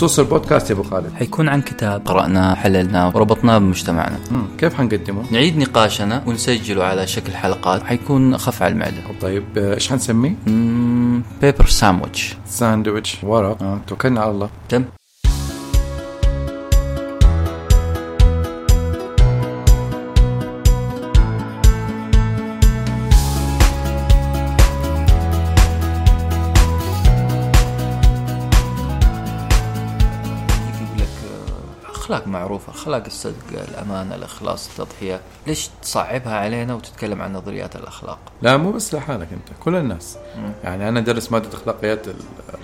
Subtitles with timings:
[0.00, 1.12] بخصوص البودكاست يا أبو خالد.
[1.14, 2.08] حيكون عن كتاب.
[2.08, 4.18] قرأناه حللناه وربطناه بمجتمعنا.
[4.30, 4.42] مم.
[4.58, 7.82] كيف حنقدمه؟ نعيد نقاشنا ونسجله على شكل حلقات.
[7.82, 9.02] حيكون أخف على المعدة.
[9.20, 10.34] طيب آه، إيش حنسميه؟
[11.42, 13.18] paper sandwich ساندويتش.
[13.22, 13.62] ورق.
[13.62, 13.80] آه.
[13.86, 14.50] توكلنا على الله.
[14.68, 14.84] تم.
[32.10, 35.20] أخلاق معروفة أخلاق الصدق الأمانة الإخلاص التضحية.
[35.46, 40.16] ليش تصعبها علينا وتتكلم عن نظريات الأخلاق؟ لا مو بس لحالك أنت كل الناس.
[40.64, 42.06] يعني أنا أدرس مادة أخلاقيات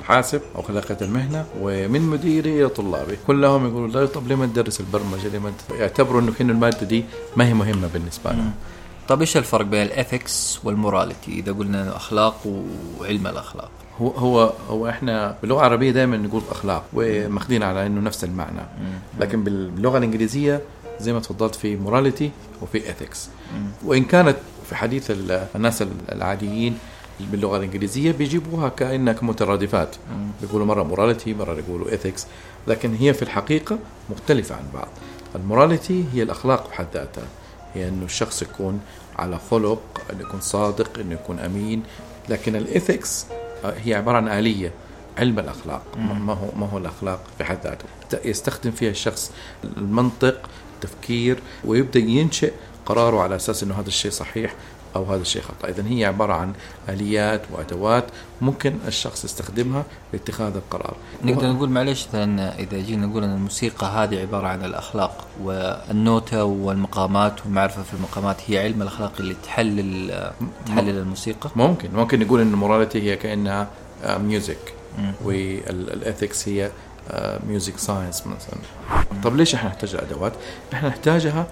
[0.00, 3.18] الحاسب أو اخلاقيات المهنة ومن مديري إلى طلابي.
[3.26, 7.04] كلهم يقولوا لا طب ليه ما تدرس البرمجة؟ ليه ما يعتبروا إنه كأنه المادة دي
[7.36, 8.52] ما هي مهمة بالنسبة لهم.
[9.08, 12.46] طيب إيش الفرق بين الإثكس والموراليتي؟ إذا قلنا إنه أخلاق
[13.00, 13.70] وعلم الأخلاق.
[14.00, 18.60] هو هو هو إحنا باللغة العربية دائما نقول أخلاق وماخذين على إنه نفس المعنى.
[19.20, 20.60] لكن باللغة الإنجليزية
[21.00, 22.30] زي ما تفضلت في morality
[22.62, 23.28] وفي ethics
[23.84, 24.36] وإن كانت
[24.68, 26.78] في حديث ال- الناس العاديين
[27.20, 29.96] باللغة الإنجليزية بيجيبوها كانها كمترادفات
[30.42, 32.26] بيقولوا مرة morality مرة يقولوا ethics
[32.66, 33.78] لكن هي في الحقيقة
[34.10, 34.88] مختلفة عن بعض.
[35.34, 37.24] ال morality هي الأخلاق بحد ذاتها.
[37.76, 38.80] هي انه الشخص يكون
[39.16, 41.82] على خلق انه يكون صادق انه يكون أمين.
[42.28, 43.26] لكن الإيثكس
[43.64, 44.72] هي عبارة عن آلية
[45.18, 45.82] علم الأخلاق.
[45.96, 47.84] ما هو ما هو الأخلاق في حد ذاته؟
[48.24, 49.32] يستخدم فيها الشخص
[49.64, 52.52] المنطق التفكير ويبدأ ينشئ
[52.86, 54.54] قراره على أساس إنه هذا الشيء صحيح.
[54.96, 55.68] أو هذا الشيء خطأ.
[55.68, 56.52] اذا هي عبارة عن
[56.88, 58.04] آليات وأدوات
[58.40, 60.96] ممكن الشخص يستخدمها لاتخاذ القرار.
[61.24, 67.82] نقدر نقول معلش إذا جينا نقول إن الموسيقى هذه عبارة عن الأخلاق والنوتة والمقامات والمعرفة
[67.82, 70.30] في المقامات هي علم الأخلاق اللي تحلل
[70.66, 71.88] تحلل الموسيقى؟ ممكن.
[71.92, 73.68] ممكن نقول إن ال morality هي كأنها
[74.06, 74.74] music
[75.24, 76.70] وال ethics هي
[77.48, 78.58] music science مثلا.
[79.24, 80.32] طب ليش إحنا نحتاج الأدوات؟
[80.72, 81.46] إحنا نحتاجها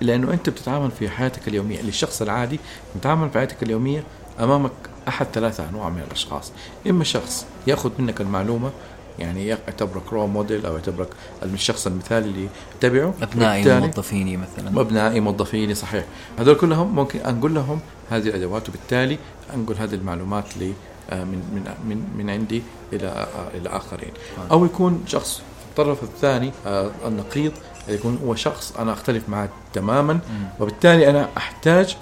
[0.00, 2.60] لأنه أنت بتتعامل في حياتك اليومية للشخص العادي
[2.96, 4.04] بتتعامل في حياتك اليومية
[4.40, 4.72] أمامك
[5.08, 6.52] أحد ثلاثة أنواع من الأشخاص.
[6.86, 8.70] إما شخص يأخذ منك المعلومة
[9.18, 11.08] يعني يعتبرك role model أو يعتبرك
[11.42, 12.48] الشخص المثالي اللي
[12.80, 13.14] تتبعه.
[13.22, 14.80] أبنائي وموظفيني مثلا.
[14.80, 16.04] أبنائي موظفين صحيح.
[16.38, 19.18] هذول كلهم ممكن انقل لهم هذه الأدوات وبالتالي
[19.54, 20.72] انقل هذه المعلومات ل
[21.10, 24.10] آه، من من من من عندي إلى آه، إلى آخرين.
[24.50, 27.52] أو يكون شخص الطرف الثاني آه، النقيض
[27.88, 30.18] يكون هو شخص أنا أختلف معه تماما
[30.60, 31.96] وبالتالي أنا أحتاج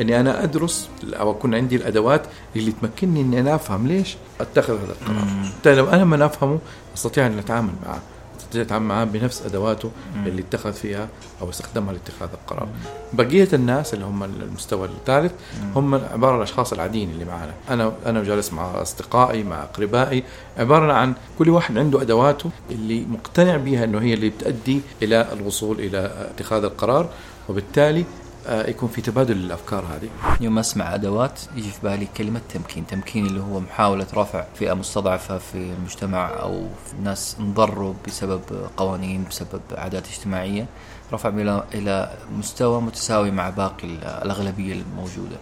[0.00, 2.22] إني أنا أدرس أو أكون عندي الأدوات
[2.56, 5.24] اللي تمكنني إني أنا أفهم ليش أتخذ هذا القرار.
[5.42, 6.58] بالتالي لو أنا ما أفهمه
[6.96, 8.00] أستطيع أن أتعامل معه.
[8.48, 9.90] استطيع اتعامل معاه بنفس أدواته
[10.26, 11.08] اللي اتخذ فيها
[11.40, 12.68] أو استخدمها لاتخاذ القرار.
[13.12, 15.32] بقية الناس اللي هم المستوى الثالث
[15.76, 20.24] هم عبارة عن الأشخاص العاديين اللي معنا، أنا أنا جالس مع أصدقائي مع أقربائي
[20.58, 25.80] عبارة عن كل واحد عنده أدواته اللي مقتنع بها إنه هي اللي بتؤدي إلى الوصول
[25.80, 27.08] إلى اتخاذ القرار
[27.48, 28.04] وبالتالي
[28.48, 30.08] يكون في تبادل للافكار هذه.
[30.40, 35.38] يوم أسمع أدوات يجي في بالي كلمة تمكين، تمكين اللي هو محاولة رفع فئة مستضعفة
[35.38, 38.42] في المجتمع أو في ناس انضروا بسبب
[38.76, 40.66] قوانين بسبب عادات اجتماعية،
[41.12, 43.84] رفع إلى إلى مستوى متساوي مع باقي
[44.22, 45.36] الأغلبية الموجودة.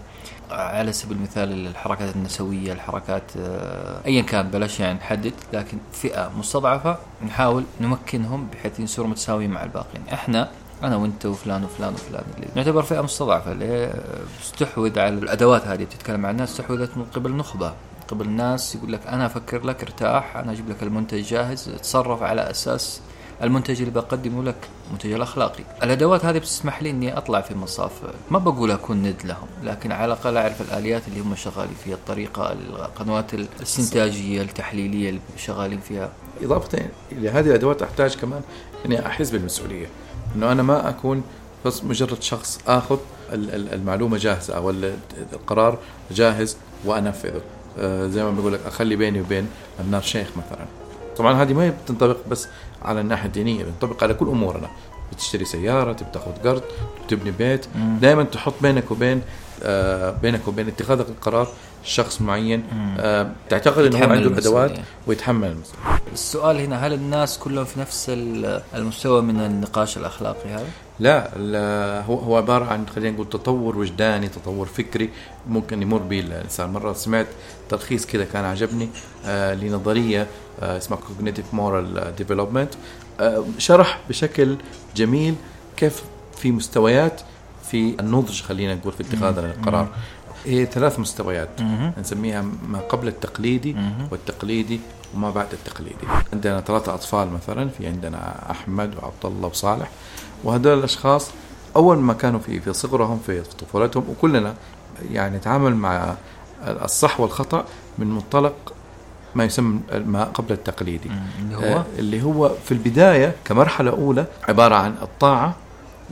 [0.50, 6.98] على سبيل المثال الحركات النسوية، الحركات آه، ايا كان بلاش يعني نحدد لكن فئة مستضعفة
[7.26, 10.48] نحاول نمكنهم بحيث يصيروا متساويين مع الباقيين، إحنا
[10.82, 13.94] أنا وأنت وفلان وفلان وفلان اللي نعتبر فئة مستضعفة اللي
[14.42, 17.72] تستحوذ على الأدوات هذه بتتكلم عن الناس استحوذت من قبل نخبة.
[18.08, 22.50] قبل الناس يقول لك أنا أفكر لك ارتاح أنا أجيب لك المنتج جاهز تصرف على
[22.50, 23.00] أساس
[23.42, 24.56] المنتج اللي بقدمه لك
[24.88, 25.64] المنتج الأخلاقي.
[25.82, 27.92] الأدوات هذه بتسمح لي إني أطلع في مصاف
[28.30, 32.52] ما بقول أكون ند لهم لكن على الأقل أعرف الآليات اللي هم شغالين فيها الطريقة
[32.52, 36.10] القنوات الاستنتاجيه التحليلية اللي شغالين فيها.
[36.42, 38.40] اضافه إلى هذه الأدوات أحتاج كمان
[38.86, 39.86] إني احس بالمسؤولية.
[40.36, 41.22] إنه أنا ما أكون
[41.66, 42.98] بس مجرد شخص آخذ
[43.32, 44.96] ال- ال- المعلومة جاهزة أو ال-
[45.32, 45.78] القرار
[46.10, 47.40] جاهز وأنفذه.
[47.78, 49.48] آه، زي ما بقول لك أخلي بيني وبين
[49.80, 50.64] النار شيخ مثلا.
[51.16, 52.48] طبعا هذه ما بتنطبق بس
[52.82, 54.68] على الناحية الدينية بتنطبق على كل أمورنا.
[55.12, 56.62] بتشتري سيارة تبي تاخذ قرض
[57.08, 57.66] تبني بيت.
[58.00, 59.22] دائما تحط بينك وبين
[59.62, 61.48] آه بينك وبين اتخاذ القرار
[61.84, 62.64] شخص معين.
[62.98, 64.78] آه تعتقد إنه هو عنده الادوات.
[65.06, 66.00] ويتحمل المسؤولية.
[66.12, 70.66] السؤال هنا هل الناس كلهم في نفس ال- المستوى من النقاش الأخلاقي هذا؟
[71.00, 75.10] لا, لا هو هو عبارة عن خلينا نقول تطور وجداني تطور فكري
[75.48, 76.70] ممكن يمر به الإنسان.
[76.70, 77.26] مرة سمعت
[77.68, 78.88] تلخيص كده كان عجبني
[79.26, 80.26] آه لنظرية
[80.62, 80.98] آه اسمها
[81.52, 82.74] moral development.
[82.74, 83.05] آه
[83.58, 84.56] شرح بشكل
[84.96, 85.34] جميل
[85.76, 86.02] كيف
[86.36, 87.20] في مستويات
[87.70, 89.88] في النضج خلينا نقول في اتخاذ القرار.
[90.44, 91.48] هي ثلاث مستويات.
[91.98, 93.76] نسميها ما قبل التقليدي.
[94.10, 94.80] والتقليدي
[95.14, 96.06] وما بعد التقليدي.
[96.32, 99.90] عندنا ثلاثة أطفال مثلا في عندنا أحمد وعبد الله وصالح
[100.44, 101.30] وهذول الأشخاص
[101.76, 104.54] أول ما كانوا في في صغرهم في طفولتهم وكلنا
[105.12, 106.14] يعني نتعامل مع
[106.66, 107.64] الصح والخطأ
[107.98, 108.72] من منطلق
[109.36, 111.10] ما يسمى ما قبل التقليدي
[111.40, 115.56] اللي هو؟ آه، اللي هو في البداية كمرحلة أولى عبارة عن الطاعة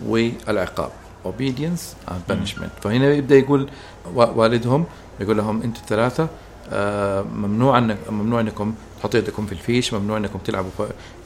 [0.06, 0.90] والعقاب.
[1.24, 2.82] Obedience and punishment.
[2.82, 3.68] فهنا يبدأ يقول
[4.14, 4.84] والدهم
[5.20, 6.28] يقول لهم أنتم الثلاثة
[6.72, 10.70] آه، ممنوع أنك ممنوع أنكم تحطوا يدكم في الفيش ممنوع أنكم تلعبوا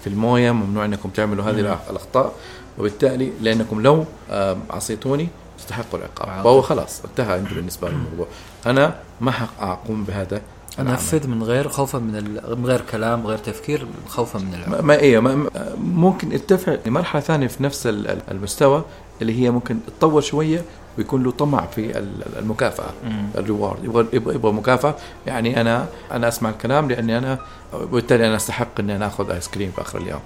[0.00, 1.76] في الموية ممنوع أنكم تعملوا هذه مم.
[1.90, 2.34] الأخطاء.
[2.78, 5.28] وبالتالي لأنكم لو آه، عصيتوني
[5.58, 6.28] تستحقوا العقاب.
[6.28, 6.44] عقاب.
[6.44, 8.26] فهو خلاص انتهى عنده بالنسبة للموضوع.
[8.66, 10.42] أنا ما حق أقوم بهذا.
[10.80, 12.58] انفذ من غير خوفا من ال...
[12.58, 15.50] من غير كلام غير تفكير خوفا من ما, العقاب ما إيه ما
[15.94, 18.84] ممكن ارتفع لمرحلة ثانية في نفس ال- ال- المستوى
[19.22, 20.62] اللي هي ممكن تطور شوية
[20.98, 22.90] ويكون له طمع في ال- المكافأة.
[23.34, 23.84] الريورد.
[23.84, 24.94] يبغى يبغى, مكافأة.
[25.26, 27.38] يعني أنا أنا أسمع الكلام لأني أنا
[27.74, 30.20] وبالتالي أنا أستحق إني أنا آخذ آيس كريم في آخر اليوم.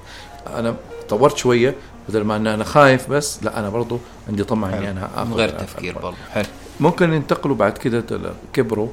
[0.57, 0.75] أنا
[1.09, 1.75] طورت شوية
[2.09, 3.99] بدل ما ان أنا خايف بس لا أنا برضو
[4.29, 6.45] عندي طمع إني أنا آخذ من غير تفكير برضه حلو.
[6.81, 8.05] ممكن ينتقلوا بعد كده
[8.53, 8.89] كبروا.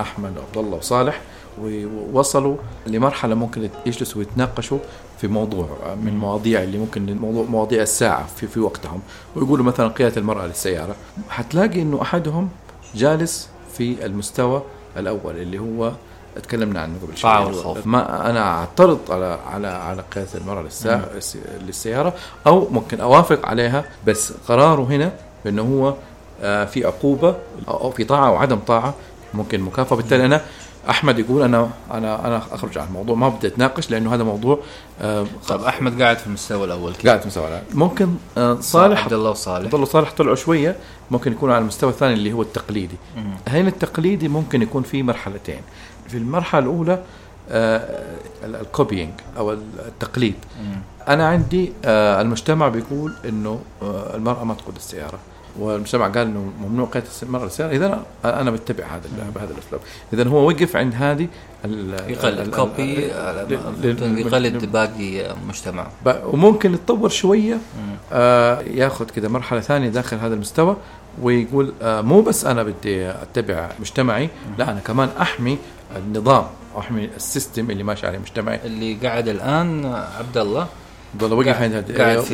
[0.00, 1.20] أحمد وعبد الله وصالح
[1.62, 2.56] ووصلوا
[2.86, 4.78] لمرحلة ممكن يجلسوا ويتناقشوا
[5.18, 5.68] في موضوع
[6.02, 9.00] من مواضيع اللي ممكن موضوع مواضيع الساعة في في وقتهم.
[9.36, 10.94] ويقولوا مثلا قيادة المرأة للسيارة.
[11.28, 12.48] حتلاقي إنه أحدهم
[12.94, 14.62] جالس في المستوى
[14.96, 15.92] الأول اللي هو
[16.42, 17.30] تكلمنا عنه قبل شوي.
[17.44, 17.86] والخوف.
[17.86, 20.64] ما أنا أعترض على على على قيادة المرأة
[21.66, 22.14] للسيارة
[22.46, 25.12] أو ممكن أوافق عليها بس قراره هنا
[25.44, 25.94] بانه هو
[26.42, 27.36] آه، في عقوبة
[27.68, 28.94] أو في طاعة أو عدم طاعة
[29.34, 29.96] ممكن مكافأة.
[29.96, 30.40] بالتالي أنا
[30.90, 33.16] أحمد يقول أنا أنا أنا أخرج عن الموضوع.
[33.16, 34.58] ما بدي أتناقش لأنه هذا موضوع
[35.00, 36.94] آه، طب أحمد قاعد في المستوى الأول.
[36.94, 37.64] كده قاعد في مستوى العالم.
[37.74, 39.64] ممكن آه، صالح عبد الله وصالح.
[39.64, 40.76] عبد الله صالح طلعوا شوية.
[41.10, 42.96] ممكن يكون على المستوى الثاني اللي هو التقليدي.
[43.48, 45.60] هنا التقليدي ممكن يكون في مرحلتين.
[46.08, 47.02] في المرحلة الأولى
[48.44, 50.34] ال copying أو التقليد.
[50.62, 50.80] مم.
[51.08, 55.18] أنا عندي آه، المجتمع بيقول إنه آه، المرأة ما تقود السيارة.
[55.58, 56.88] والمجتمع قال إنه ممنوع
[57.22, 57.70] المراه السيارة.
[57.70, 59.80] إذا أنا بتبع هذا بهذا الأسلوب.
[60.12, 61.28] إذا هو وقف عند هذه
[62.08, 63.10] يقلد copy
[64.20, 67.96] يقلد باقي مجتمع ب- وممكن يتطور شوية مم.
[68.12, 70.76] آه ياخذ كده مرحلة ثانية داخل هذا المستوى
[71.22, 74.28] ويقول آه مو بس أنا بدي أتبع مجتمعي
[74.58, 75.58] لا أنا كمان أحمي
[75.96, 76.44] النظام
[76.78, 78.60] أحمي السيستم اللي ماشي عليه مجتمعي.
[78.64, 79.84] اللي قاعد الآن
[80.18, 80.66] عبد الله
[81.20, 82.24] والله وقف عند هذا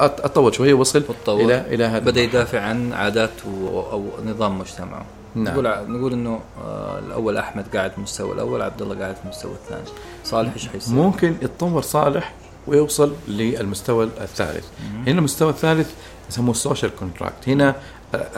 [0.00, 1.40] اتطور شوية وصل وتطور.
[1.40, 2.20] إلى إلى هذا بدأ.
[2.20, 3.30] يدافع عن عادات.
[3.72, 5.04] أو نظام مجتمعه
[5.34, 5.54] نعم.
[5.54, 9.52] نقول نقول إنه آه، الأول أحمد قاعد في المستوى الأول عبد الله قاعد في المستوى
[9.52, 9.84] الثاني
[10.24, 12.32] صالح إيش حيصير؟ ممكن يتطور صالح
[12.66, 14.64] ويوصل للمستوى الثالث
[15.06, 15.90] هنا المستوى الثالث
[16.30, 17.74] يسموه ال social contract هنا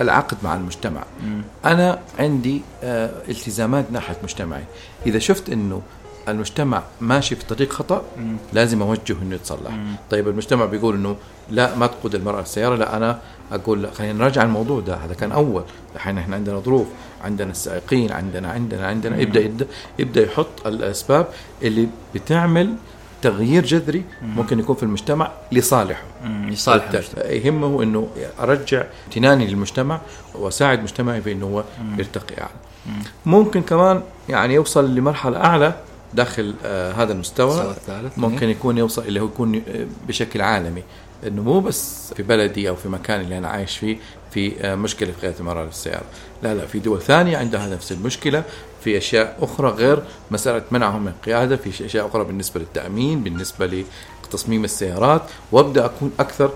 [0.00, 1.42] العقد مع المجتمع مم.
[1.64, 4.64] أنا عندي آه، التزامات ناحية مجتمعي
[5.06, 5.82] إذا شفت إنه
[6.30, 8.36] المجتمع ماشي في طريق خطأ مم.
[8.52, 9.94] لازم أوجهه إنه يتصلح مم.
[10.10, 11.16] طيب المجتمع بيقول إنه
[11.50, 13.18] لا ما تقود المرأة السيارة لا أنا
[13.52, 15.62] أقول لا خلينا نراجع الموضوع ده هذا كان أول
[15.94, 16.86] الحين إحنا عندنا ظروف
[17.24, 19.22] عندنا السائقين عندنا عندنا عندنا مم.
[19.22, 19.66] يبدأ يبدا,
[19.98, 21.26] يبدأ يحط الأسباب
[21.62, 22.74] اللي بتعمل
[23.22, 26.02] تغيير جذري ممكن يكون في المجتمع لصالحه.
[26.48, 28.08] لصالح يهمه إنه
[28.40, 30.00] أرجع امتناني للمجتمع
[30.34, 31.64] وأساعد مجتمعي في إنه هو.
[31.98, 32.50] يرتقي أعلى
[32.86, 32.92] مم.
[33.26, 35.74] ممكن كمان يعني يوصل لمرحلة أعلى
[36.14, 37.74] داخل آه هذا المستوى
[38.16, 40.82] ممكن يكون يوصل اللي هو يكون آه، بشكل عالمي.
[41.26, 43.96] إنه مو بس في بلدي أو في مكان اللي أنا عايش فيه
[44.30, 46.02] في آه، مشكلة في قياده المراه للسياره
[46.42, 48.42] لا لا في دول ثانية عندها نفس المشكلة
[48.84, 53.84] في أشياء أخرى غير مسألة منعهم من القياده في أشياء أخرى بالنسبة للتأمين بالنسبة
[54.24, 55.22] لتصميم السيارات.
[55.52, 56.50] وأبدأ أكون أكثر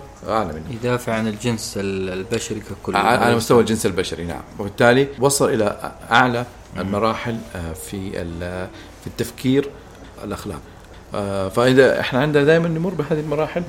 [0.53, 2.97] منه يدافع عن الجنس ال- البشري ككل.
[2.97, 4.43] على مستوى الجنس البشري نعم.
[4.59, 6.47] وبالتالي وصل إلى أعلى
[6.79, 8.69] المراحل آه، في ال-
[9.01, 9.69] في التفكير
[10.25, 10.61] الاخلاقي
[11.15, 13.63] آه، فإذا إحنا عندنا دائما نمر بهذه المراحل.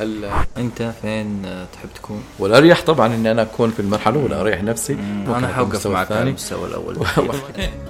[0.00, 4.62] ال- أنت فين آه، تحب تكون؟ والاريح طبعا إني أنا أكون في المرحلة الاولى أريح
[4.62, 4.92] نفسي.
[5.26, 6.22] أنا حوقف معك على.
[6.28, 6.96] المستوى الأول.